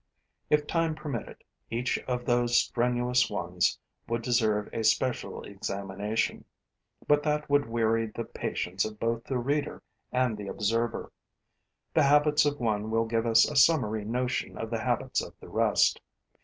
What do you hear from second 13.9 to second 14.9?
notion of the